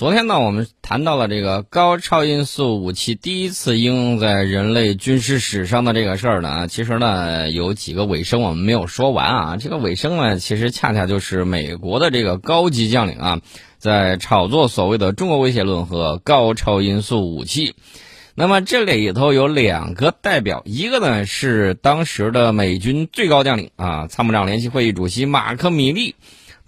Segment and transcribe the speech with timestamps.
[0.00, 9.56] 昨天呢，我们谈到了这个高超音速武器第一次应用在人类军事史上的这个事儿呢，其实呢有几个尾声我们没有说完啊。
[9.58, 13.40] 这个尾声呢，其实恰恰就是美国的这个高级将领啊，
[13.76, 17.74] 在炒作所谓的中国威胁论和高超音速武器。
[18.34, 26.14] 那么这里头有两个代表，一个呢是当时的美军最高将领啊，参谋长联席会议主席马克·米利。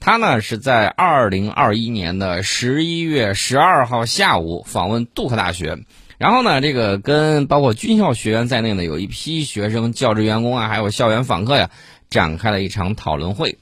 [0.04, 5.78] 他呢是在二零二一年的十一月十二号下午访问杜克大学，
[6.18, 11.70] 然后呢，这个跟包括军校学员在内的有一批学生、教职员工啊，还有校园访客呀，
[12.10, 13.60] 展开了一场讨论会。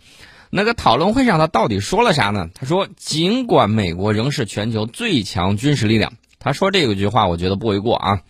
[0.49, 2.49] 那个讨论会上他到底说了啥呢？
[2.55, 8.23] 他说，尽管美国仍是全球最强军事力量，他说这个句话我觉得不为过啊。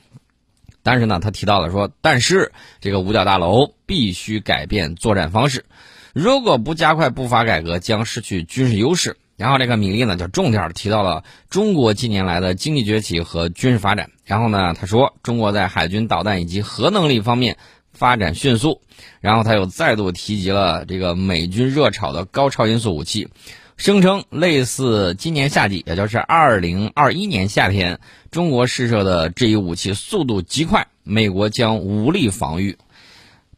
[0.83, 5.65] 但是呢，他提到了说，但是这个五角大楼必须改变作战方式。
[6.13, 9.17] 如果不加快步伐改革，将失去军事优势。
[9.37, 14.11] 然后这个米利呢，就重点提到了中国近年来的经济崛起和军事发展。
[14.25, 17.57] 然后呢，他说中国在海军导弹以及核能力方面
[17.93, 18.83] 发展迅速。
[19.21, 23.29] 然后他又再度提及了这个美军热炒的高超音速武器，
[23.79, 27.99] 声称类似今年夏季，也就是二零二一年夏天，
[28.31, 32.77] 中国试射的这一武器速度极快，美国将无力防御。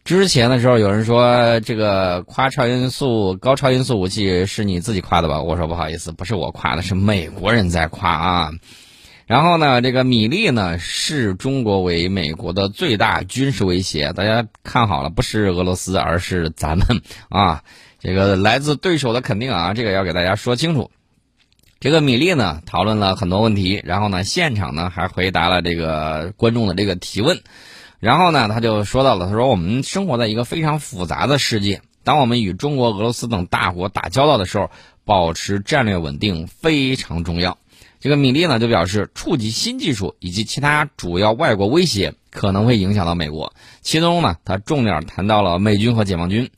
[0.05, 5.41] 之前的时候，有人说这个夸超音速、高超音速武器是你自己夸的吧？
[5.43, 8.51] 我说不好意思，不是我夸的，是美国人在夸啊。
[9.27, 17.63] 然后呢，这个米利呢视中国为美国的最大军事威胁，大家看好了，不是俄罗斯，而是咱们啊。
[18.01, 20.91] 这个来自对手的肯定啊，这个要给大家说清楚。
[21.79, 27.41] 这个米利呢讨论了很多问题，然后呢现场呢还回答了这个观众的这个提问。
[28.03, 34.71] 然后呢，他就说到了，他说我们生活在一个非常复杂的世界，当我们与中国、俄罗斯等大国打交道的时候，
[35.05, 37.59] 保持战略稳定非常重要。
[38.01, 46.51] 这个米利呢就表示，触及新技术以及其他主要外国威胁可能会影响到美国，其中呢，他重点谈到了美军和解放军。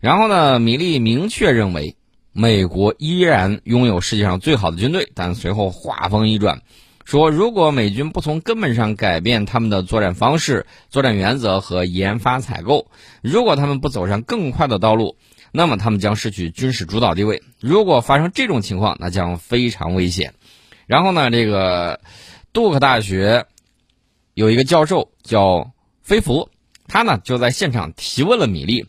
[0.00, 1.94] 然后呢，米利明确认为，
[2.32, 6.60] 美国依然拥有世界上最好的军队，但随后话锋一转。
[7.08, 12.90] 说，如果美军不从根本上改变他们的作战方式、作战原则和研发采购，
[13.22, 15.16] 如果他们不走上更快的道路，
[15.50, 17.42] 那么他们将失去军事主导地位。
[17.60, 20.34] 如果发生这种情况，那将非常危险。
[20.86, 22.00] 然后呢，这个
[22.52, 23.46] 杜克大学
[24.34, 25.70] 有一个教授叫
[26.02, 26.50] 菲福，
[26.88, 28.86] 他呢就在现场提问了米利。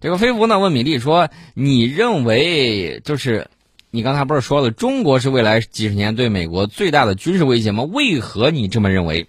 [0.00, 3.46] 这个菲福呢问米利说：“你认为就是？”
[3.92, 7.82] 你刚才不是说了，中国是未来几十年对美国最大的军事威胁吗？
[7.82, 9.26] 为何你这么认为？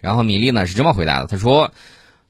[0.00, 1.72] 然后米利呢是这么回答的，他说：“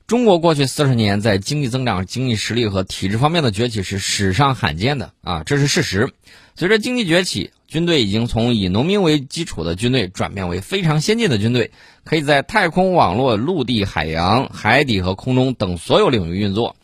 [0.09, 6.15] 中国过去四十年在经济增长、经济实力和体制方面的崛起是史上罕见的啊，这是事实。
[6.54, 11.72] 随着经济崛起，军队已经从以农民为基础的军队转变为非常先进的军队，
[12.04, 16.75] 可以在太空、网络、陆地、海洋、海底和空中等所有领域运作。”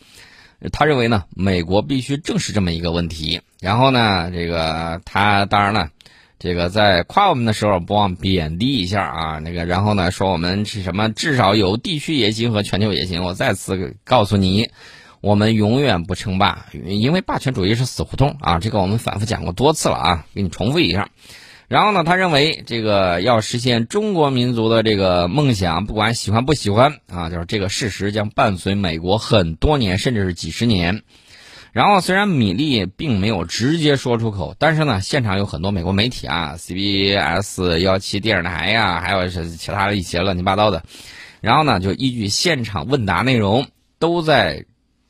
[0.73, 3.41] 他认为呢，美国必须正视这么一个问题。
[3.61, 5.91] 然后呢，这个他当然了，
[6.39, 9.39] 这个在夸我们的时候不忘贬低一下啊。
[9.39, 13.23] 那个然后呢，说我们是什么，至少有地区野心和全球野心。
[13.23, 14.71] 我再次告诉你，
[15.21, 18.59] 我们永远不称霸，因为霸权主义是死胡同啊。
[18.59, 21.09] 这个我们反复讲过多次了啊，给你重复一下。
[21.71, 31.05] 然后呢，他认为这个要实现中国民族的这个梦想，不管喜欢不喜欢啊，就是这个事实将伴随美国很多年，甚至是几十年。
[31.71, 40.83] 然后虽然米利并没有直接说出口，但是呢，现场有很多美国媒体啊，CBS 幺七电视台呀，还有是其他的一些乱七八糟的，
[41.41, 43.69] 然后呢，就依据现场问答内容，
[44.01, 44.65] 都在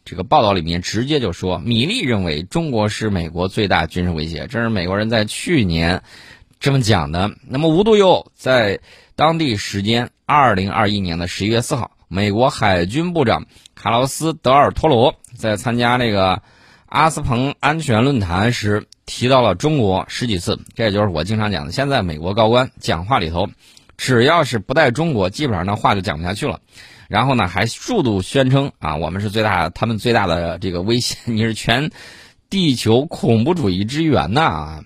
[0.05, 6.03] 这个报道里面直接就说，米利认为中国是美国最大军事威胁，这是美国人在去年。
[6.61, 7.31] 这么讲的。
[7.49, 8.79] 那么，无独有偶，在
[9.17, 16.43] 当地时间二零二一年的十一月四号，美国海军部长卡劳斯·德尔托罗在参加那个
[16.85, 20.61] 阿斯彭安全论坛时提到了中国十几次。
[20.75, 23.49] 这也就是我经常讲的，现在美国高官讲话里头，
[23.97, 26.61] 只要是不带中国，基本上那话就讲不下去了。
[27.09, 31.91] 然后呢，还数度宣称啊，我们是最大，他们最大的这个威胁，你是全
[32.51, 34.83] 地球恐怖主义之源呐。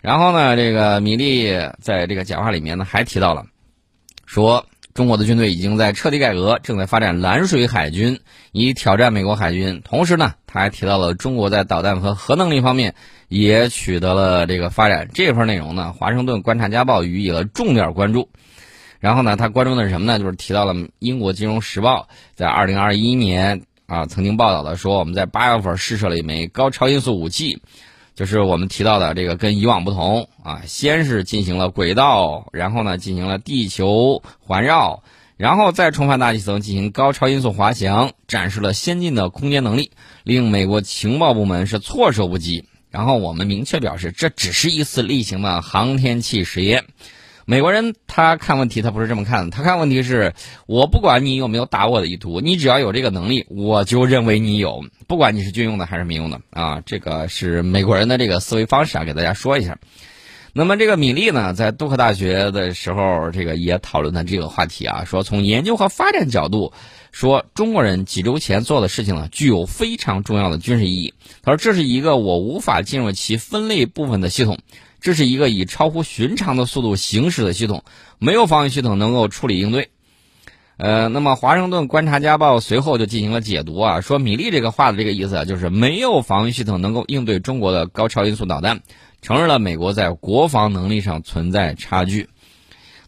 [0.00, 1.50] 然后呢，这个米利
[1.80, 3.46] 在这个讲话里面呢，还提到了，
[4.26, 8.20] 说中国的军队已经在彻底改革，正在发展蓝水海军，
[8.52, 9.82] 以挑战美国海军。
[9.84, 12.94] 同时呢，他还提到了中国在导弹和核能力方面
[13.28, 15.08] 也取得了这个发展。
[15.12, 18.28] 这份内容呢，《华盛顿观察家报》予以了重点关注。
[19.00, 20.18] 然后呢，他关注的是什么呢？
[20.18, 27.60] 就是提到了英国《金融时报》在二零二一年啊曾经报道的说，我们在八月份试射了一枚高超音速武器。
[28.18, 35.04] 就是我们提到的这个跟以往不同啊，先是进行了轨道，然后呢进行了地球环绕，
[35.36, 39.92] 然后再重返大气层进行高超音速滑翔，展示了先进的空间能力，
[40.24, 42.64] 令美国情报部门是措手不及。
[42.90, 46.86] 然后我们明确表示，这只是一次例行的航天器实验。
[47.50, 49.50] 美国人他看问题，他不是这么看的。
[49.50, 50.34] 他看问题是，
[50.66, 56.82] 我不管你有没有打我的意图，你只要有这个能力，我就认为你有，不管你是军用的还是民用的啊。
[56.84, 59.78] 这个是美国人的这个思维方式啊，给大家说一下。
[60.52, 66.74] 那么这个米利呢，在杜克大学的时候，这个也讨论的这个话题啊，说从研究和发展角度
[67.12, 71.14] 说，中国人几周前做的事情呢，具有非常重要的军事意义。
[71.42, 74.58] 他说，这是一个我无法进入其分类部分的系统。
[75.00, 77.84] 这是一个以超乎寻常的速度行驶的系统，
[78.18, 79.90] 没有防御系统能够处理应对。
[80.76, 88.80] 呃，那么《华盛顿观察家报》随后就进行了解读啊，说米利这个话的这个意思啊，就是没有防御系统能够应对中国的高超音速导弹，
[89.20, 92.28] 承认了美国在国防能力上存在差距。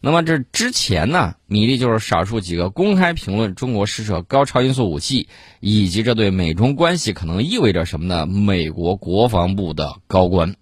[0.01, 5.29] 那么这之前呢，米利就是少数几个公开评论中国施舍高超音速武器
[5.61, 10.57] 以及这对美中关系可能意味着什么呢美国国防部的高官。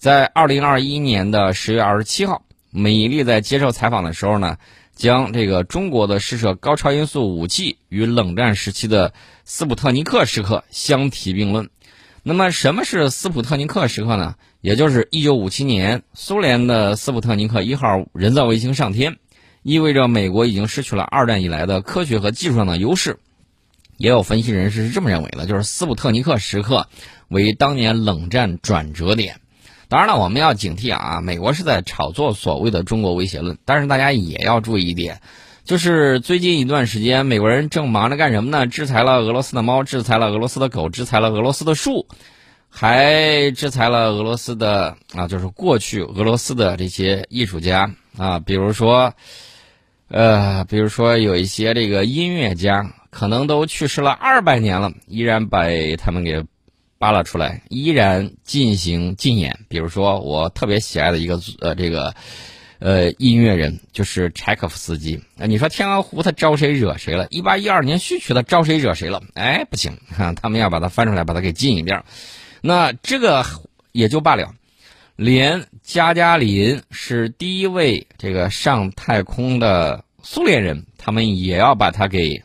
[0.00, 4.56] 在二零二一年的十月二十七号，米利在接受采访的时候呢，
[4.96, 9.12] 将这个中国的试射高超音速武器与冷战时期的
[9.44, 11.68] 斯普特尼克时刻相提并论。
[12.22, 14.36] 那么，什么是斯普特尼克时刻呢？
[14.62, 19.18] 也就是一九五七年苏联的斯普特尼克一号人造卫星上天，
[19.62, 23.18] 意味着美国已经失去了二战以来的科学和技术上的优势。
[23.98, 26.88] 也有分析人士是这么认为的，就是斯普特尼克时刻
[27.28, 29.40] 为当年冷战转折点。
[29.90, 31.20] 当然了，我们要警惕啊！
[31.20, 35.20] 美国是在炒作所谓的中国威胁论，但是大家也要注意一点，
[35.64, 38.68] 就是最近一段时间，美国人正忙着干什么呢？
[38.68, 42.06] 制裁了俄罗斯的猫，制裁了俄罗斯的狗，制裁了俄罗斯的树，
[42.68, 49.12] 还制裁了俄罗斯的啊，就是过去俄罗斯的这些艺术家啊，比如说，
[50.06, 56.44] 呃，比如说有一些这个音乐家，可能都去世了二百年了，依然被他们给。
[57.00, 59.60] 扒拉出来，依然进行禁演。
[59.68, 62.14] 比如说，我特别喜爱的一个呃，这个
[62.78, 65.18] 呃音乐人就是柴可夫斯基。
[65.38, 67.26] 啊，你说天鹅湖他招谁惹谁了？
[67.30, 69.22] 一八一二年序曲他招谁惹谁了？
[69.32, 69.96] 哎，不行，
[70.42, 72.04] 他们要把它翻出来，把它给禁一遍。
[72.60, 73.46] 那这个
[73.92, 74.54] 也就罢了，
[75.16, 82.42] 连加加林是第一位这个上太空的苏联人，他们也要把它给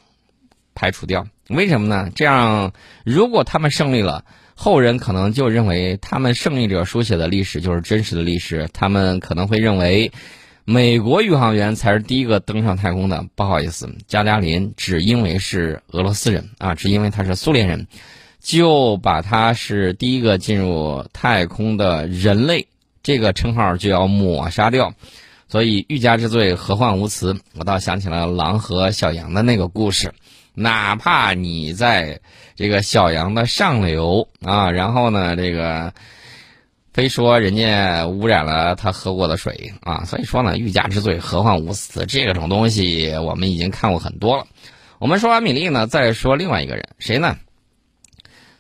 [0.74, 1.28] 排除掉。
[1.50, 2.10] 为什么呢？
[2.16, 2.72] 这样，
[3.04, 4.24] 如果他们胜利了。
[4.56, 10.12] 后人可能就认为他们胜利者书写的历史就是真实的历史，他们可能会认为
[10.64, 13.26] 美国宇航员才是第一个登上太空的。
[13.36, 17.88] 不好意思，加加林只因为是俄罗斯人啊，只因为他是苏联人，
[18.40, 22.68] 就把他是第一个进入太空的人类
[23.04, 24.94] 这个称号就要抹杀掉。
[25.48, 27.38] 所以欲加之罪，何患无辞？
[27.56, 30.14] 我倒想起了狼和小羊的那个故事。
[30.56, 32.22] 哪怕你在
[32.56, 35.94] 这个小羊的上流啊，然后呢，这个
[36.94, 42.06] 非说人家污染了他喝过的水啊，所以说呢，欲加之罪，何患无辞？
[42.06, 44.48] 这种东西我们已经看过很多了。
[45.00, 47.38] 我们说完米粒呢，再说另外一个人，谁呢？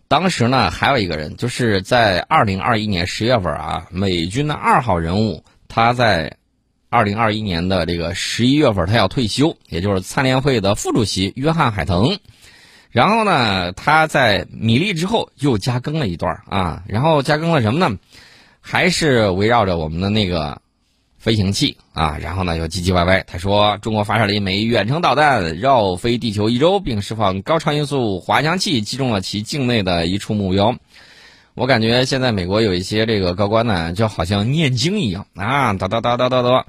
[0.07, 6.37] 当时呢，还有一个人，就是在二零二一年十月份啊，美军的二号人物，他在。
[6.87, 12.19] 二零二一年的这个十一月份，他要退休，也就是参联会的副主席约翰海腾。
[12.95, 17.97] 然后呢，他在米粒之后又加更了一段啊，然后加更了什么呢？
[18.61, 20.61] 还是围绕着我们的那个
[21.17, 23.21] 飞行器啊，然后呢又唧唧歪歪。
[23.27, 30.77] 他说，中国发射了一枚远程导弹，绕飞地球一周，并释放高超音速滑翔器，击中了其境内的一处目标。
[31.53, 36.65] 我感觉现在美国有一些这个高官呢，就好像念经一样啊，哒哒哒哒哒哒。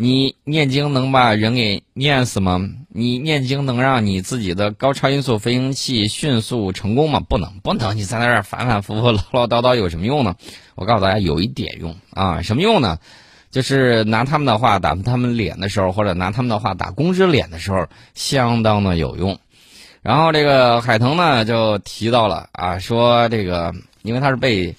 [0.00, 2.70] 你念经能把人给念死吗？
[2.88, 7.18] 你念经能让你自己的高超音速飞行器迅速成功吗？
[7.18, 7.96] 不能，不能。
[7.96, 10.36] 你在那儿反反复复唠唠叨叨有什么用呢？
[10.76, 12.98] 我告诉大家，有一点用啊，什么用呢？
[13.50, 19.36] 就是拿他们的话打他们脸的时候，或者拿他们的话打公知脸的时候，相当的有用。
[20.00, 23.74] 然后这个海腾呢，就提到了啊，说这个。
[24.02, 24.74] 因为他是被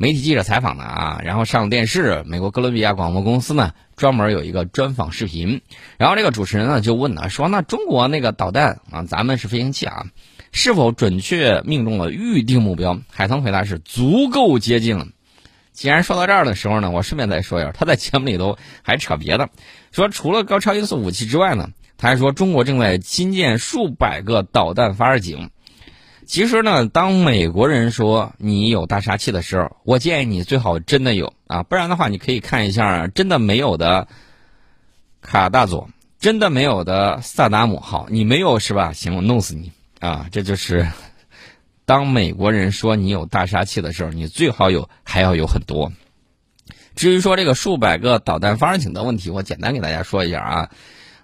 [0.00, 2.22] 媒体记者采访的啊，然后上了电视。
[2.24, 5.60] 美国哥伦比亚广播公司呢，专门有一个专访视频。
[5.96, 10.06] 然后这个主持人呢就问呢，说那中国那个导弹啊，咱们是飞行器啊，
[10.52, 13.00] 是否准确命中了预定目标？
[13.12, 15.08] 海腾回答是足够接近了。
[15.72, 19.48] 既然说到这儿的时候呢，我顺便再说一下，他在节目里头还扯别的，
[19.90, 25.50] 说除了高超音速武器之外呢，他还说中国正在新建数百个导弹发射井。
[26.28, 34.06] 其实呢，当美国人说你有大杀器的时候，我建议你最好真的有啊，不然的话，你可以看一下真的没有的
[35.22, 35.88] 卡大佐，
[36.20, 37.80] 真的没有的萨达姆。
[37.80, 38.92] 好，你没有是吧？
[38.92, 40.26] 行，我弄死你啊！
[40.30, 40.86] 这就是
[41.86, 45.90] 当美国人说你有大杀器的时候，你最好有，还要有很多。
[46.94, 50.70] 至于说这个数百个导弹发射井的问题，我简单给大家说一下啊。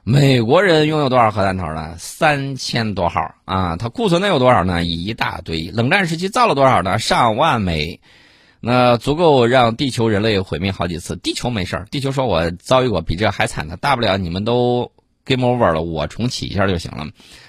[0.07, 1.95] 美国人拥有多少核弹头呢？
[1.97, 3.77] 三千多号啊！
[3.79, 4.85] 它库存的有多少呢？
[4.85, 5.71] 一大堆。
[5.71, 6.99] 冷战时期造了多少呢？
[6.99, 8.01] 上万枚，
[8.61, 11.17] 那足够让地球人类毁灭好几次。
[11.17, 14.93] 地球没事儿，地球说我遭遇过比这还惨的，大不了你们都
[15.25, 17.07] game over 了，我重启一下就行了。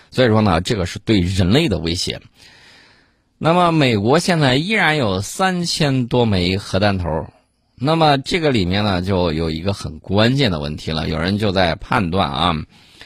[0.10, 2.22] 所以说呢，这个是对人类的威胁。
[3.38, 7.28] 那么美国现在依然有三千多枚核弹头。
[7.77, 11.10] 那么这个里面呢，就有一个很关键的问题了。
[11.10, 12.53] 有人就在判断啊，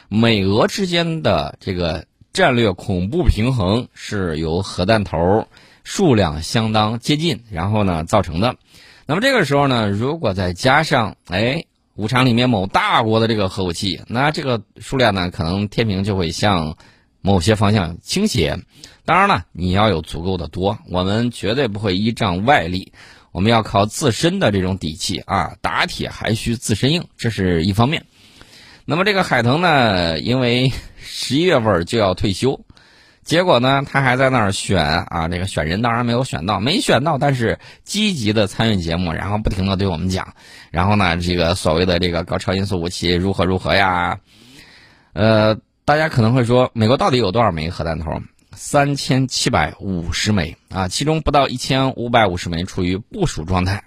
[0.10, 5.48] 美俄之间的这个战略恐怖平衡是由核弹头
[5.84, 8.56] 数量相当接近，然后呢造成的。
[9.08, 16.78] 那么这个时候呢，如果再加上哎五常里面某大国的这个核武器，那这个数量呢，可能天平就会向
[17.22, 18.60] 某些方向倾斜。
[19.04, 22.94] 当然了，你要有足够的多，我们绝对不会依仗外力。
[23.32, 28.04] 我们要靠自身的这种底气啊，打铁还需自身硬，这是一方面。
[28.86, 32.60] 那么这个海腾呢，因为十一月份就要退休，
[33.24, 40.34] 结果呢，他还在那儿选啊，这个选人当然没有选到，没选到，但是积极的参与节目，然后不停的对我们讲，
[40.72, 44.20] 然后呢，这个所谓的这个高超音速武器如何如何呀？
[45.14, 45.56] 呃，
[45.86, 48.12] 大家可能会说，美国到底有多少枚核弹头？
[48.62, 53.86] 三千七百五十枚啊，其中不到一千五百五十枚处于部署状态。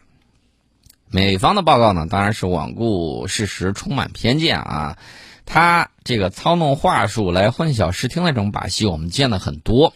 [1.11, 4.97] 美方的报告呢，当然是罔顾事实，充满偏见啊。
[5.45, 9.93] 他这个操弄话术来混淆视听的这种把戏，我们见的很多。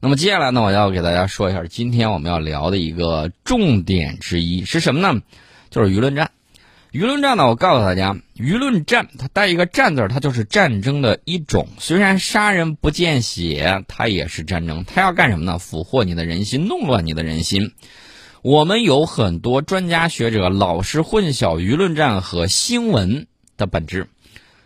[0.00, 5.22] 那么接下来呢，我要给大家说一下，今天我们要聊的一个重点之一是什么呢？
[5.70, 6.32] 就是舆论战。
[6.96, 11.68] 舆论战呢，我告诉大家，舆论战它带一个“战”字，它就是战争的一种。
[11.78, 14.82] 虽然杀人不见血，它也是战争。
[14.86, 15.58] 它要干什么呢？
[15.58, 17.72] 俘获你的人心，弄乱你的人心。
[18.40, 23.26] 我们有很多专家学者老是混淆舆论战和新闻
[23.58, 24.08] 的本质。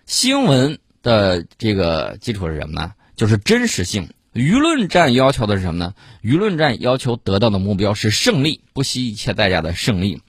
[0.06, 2.92] 新闻的这个基础是什么呢？
[3.16, 4.08] 就是真实性。
[4.32, 5.94] 舆论战要求的是什么呢？
[6.22, 10.22] 舆论战要求得到的目标是胜利，不惜一切代价的胜利。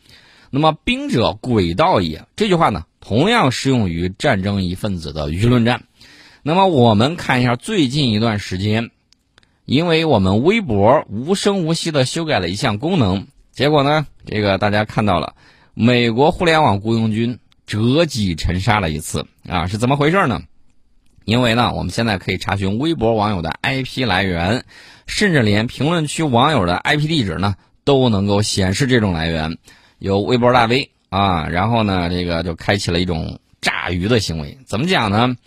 [0.52, 5.84] 那么“兵者，诡道也”这句话呢，同样适用于战争一份子的舆论战。
[6.44, 8.92] 那么我们看一下最近一段时间，
[9.66, 15.36] 因为我们微博无声无息的修改了一项功能，结果呢，这个大家看到了，
[15.74, 20.42] 美国互联网雇佣军折戟沉沙了一次啊，是怎么回事呢？
[21.24, 24.66] 因为呢，我们现在可以查询微博网友的 IP 来源，
[25.08, 27.56] 甚至连评论区网友的 IP 地址呢，
[27.86, 29.58] 都能够显示这种来源。
[30.02, 34.58] 有微博大 V 啊，然后呢，这个就开启了一种炸鱼的行为。
[34.66, 35.38] 怎么讲呢？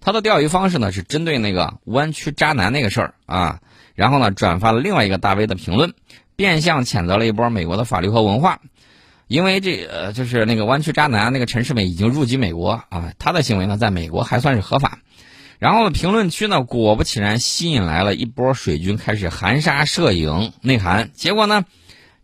[0.00, 3.58] 他的钓鱼方式呢是针对那个湾区渣男那个事儿啊，
[3.96, 5.94] 然后呢转发了另外一个大 V 的评论，
[6.36, 8.60] 变相谴责了一波美国的法律和文化。
[9.26, 15.00] 因为这呃就是那个湾区渣男那个陈世美已经入籍美国啊，他的行为呢在美国还算是合法。
[15.58, 21.10] 然后评论区呢果不其然吸引来了一波水军，开始含沙射影内涵。
[21.14, 21.64] 结果呢？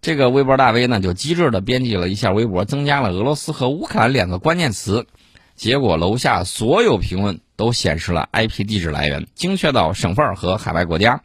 [0.03, 5.07] 这个微博大 V 呢，就机智的编辑了一下微博，增加了俄罗斯和乌克兰两个关键词，
[5.57, 11.21] 结果楼下所有评论都显示了 IP 地址来源，精确到省份和海外国家。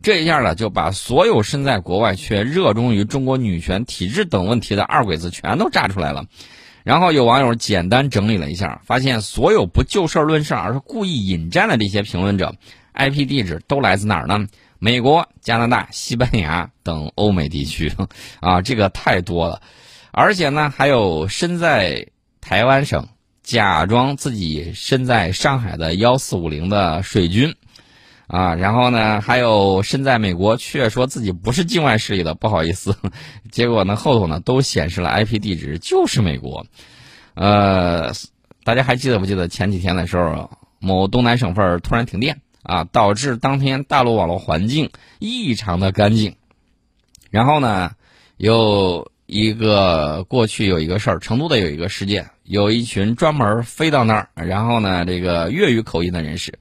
[0.00, 6.24] 这一下呢，就把所有身在国外却热衷于中国女权体制等问题的二鬼子全都炸出来了。
[6.84, 12.54] 然后有网友简单整理了一下，发现所有不就事论事而是故意引战的这些评论者
[12.94, 14.46] ，IP 地址都来自哪儿呢？
[14.82, 17.92] 美国、加拿大、西班牙等欧美地区，
[18.40, 19.60] 啊，这个太多了，
[20.10, 22.08] 而且呢，还有身在
[22.40, 23.06] 台湾省
[23.42, 27.54] 假装自己身在上海的幺四五零的水军，
[28.26, 32.96] 啊，然后呢，还有身在美国却说自己不是境外势力的，不好意思，
[33.52, 36.64] 结果呢，后头呢都显示了 IP 地址就是美国，
[37.34, 38.12] 呃，
[38.64, 42.40] 大家还记得不记得前几天的时候，某东南省份突然停电？
[42.62, 46.34] 啊，导致当天大陆网络环境异常的干净。
[47.30, 47.92] 然后呢，
[48.36, 56.58] 有一个过去有一个事儿，成都的有一个事件，有一群专门飞到那儿，然后呢，这个粤语口音的人士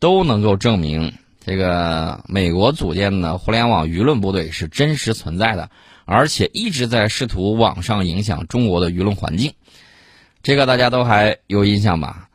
[0.00, 1.12] 都能够证明，
[1.44, 5.70] 这个美国组建的互联网舆论部队是真实存在的，
[6.04, 9.54] 而且一直在试图网上影响中国的舆论环境。
[10.42, 12.27] 这个大家都还有印象吧？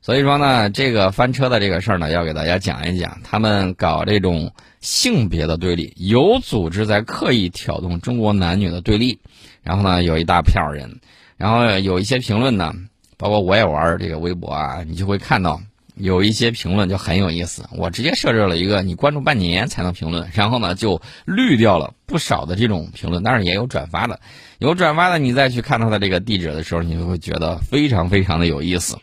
[0.00, 9.18] 所以说呢，这个翻车的这个事儿呢，要给大家讲一讲，他们搞这种性别的对立，有组织在刻意挑动中国男女的对立。
[9.62, 11.00] 然后呢，有一大票人，
[11.36, 12.72] 然后有一些评论呢，
[13.18, 15.60] 包括我也玩这个微博啊，你就会看到
[15.94, 17.68] 有一些评论就很有意思。
[17.76, 24.20] 我直接设置了一个你关注半年才能评论，然后呢就滤掉了不少的这种评论，但是也有转发的，
[24.58, 28.96] 有转发的你再去看他的这个地址的时候，你就会觉得非常非常的有意思。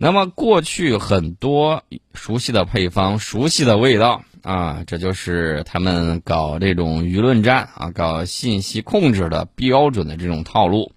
[0.00, 1.82] 那么过去很多
[2.14, 10.92] 熟悉的配方、熟悉的味道啊，这就是他们搞这种舆论战啊、搞信息控制的标准的这种套路。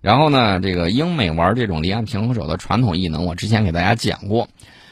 [0.00, 4.48] 然后呢，这个英美玩这种离岸平衡手的传统异能，我之前给大家讲过，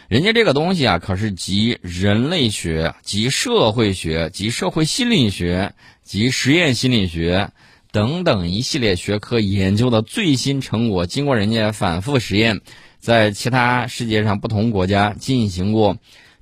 [0.06, 5.72] 人家这个东西啊，可是集人类学、集社会学、集社会心理学、
[6.04, 7.50] 集实验心理学
[7.90, 12.60] 等等一系列学科研究的最新成果，经过人家反复实验。
[13.00, 15.96] 在其他世界上不同国家进行过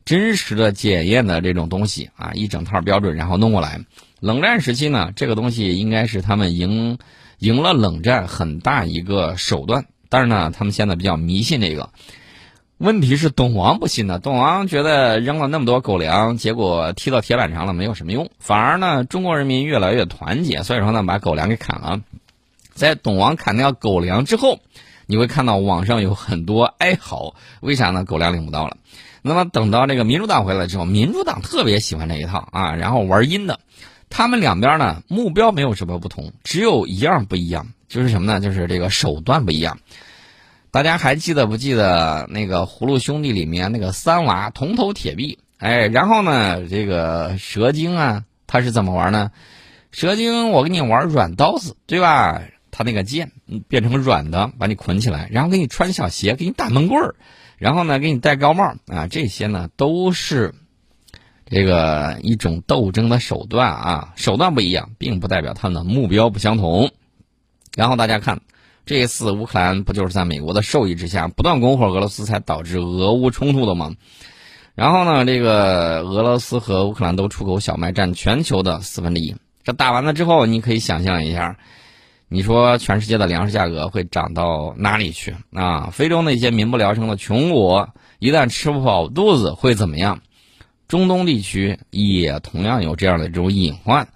[0.05, 3.81] 真实的检验的这种东西啊，一整套标准，然后弄过来。
[4.21, 6.99] 冷战时期呢，这个东西应该是他们赢
[7.39, 9.87] 赢了冷战很大一个手段。
[10.09, 11.91] 但是呢，他们现在比较迷信这个。
[12.79, 18.31] 问题是董王不信呢，董王觉得扔了那么多狗粮，结果踢到铁板上了，没有什么用。
[18.41, 22.01] 反而呢，中国人民越来越团结，所以说呢，把狗粮给砍了。
[22.73, 24.59] 在董王砍掉狗粮之后。
[25.09, 28.05] 你会看到网上有很多哀嚎，为啥呢？
[28.05, 28.77] 狗粮领不到了。
[29.23, 33.59] 那么等到这个民主党回来之后，民主党特别喜欢这一套啊，然后玩阴的。
[34.11, 38.39] 他们两边呢目标没有什么不同，只有一样不一样，就是什么呢？
[38.39, 39.79] 就是这个手段不一样。
[40.71, 45.39] 大家还记得不记得那个葫芦兄弟里面那个三娃铜头铁臂？
[45.57, 49.31] 哎，然后呢，这个蛇精啊，他是怎么玩呢？
[49.91, 52.43] 蛇精，我给你玩软刀子，对吧？
[52.79, 53.33] 他那个剑
[53.67, 57.17] 变成软的，把你捆起来，然后给你穿小鞋，给你打闷棍儿，
[57.57, 60.55] 然后呢给你戴高帽啊，这些呢都是
[61.45, 66.93] 这个一种斗争的手段啊，手段不一样，并不代表他们的目标不相同。
[67.75, 68.43] 然后大家看，
[68.87, 73.97] 这一次乌克兰不就是在美国的授意之下不断拱火俄罗斯，才导致俄乌冲突的吗？
[74.77, 79.35] 然后呢，这个俄罗斯和乌克兰都出口小麦，占全球的四分之一。
[79.65, 81.59] 这打完了之后，你可以想象一下。
[82.31, 85.89] 你说全世界的粮食价格会涨到哪里去啊？
[85.91, 87.89] 非洲那些民不聊生的穷国，
[88.19, 90.21] 一旦吃不饱肚子会怎么样？
[90.89, 94.09] 中东地区也同样有这样的这种隐患。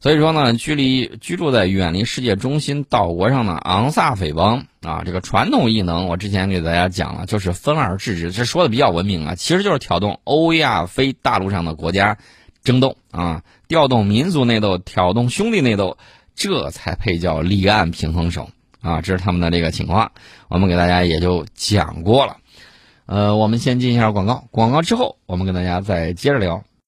[0.00, 12.18] 所以说呢，距离居住在远离世界中心岛国上的昂萨匪帮啊，这个传统异能，我之前给大家讲了，就是分而治之，这说的比较文明啊，其实就是挑动欧亚非大陆上的国家
[12.64, 15.96] 争斗啊，调动民族内斗，挑动兄弟内斗。
[16.34, 19.00] 这才配叫立案平衡手啊！
[19.00, 20.12] 这是他们的这个情况，
[20.48, 22.36] 我们给大家也就讲过了。
[23.06, 26.64] 呃，我们先进一下广告，广告之后我们跟大家再接着聊。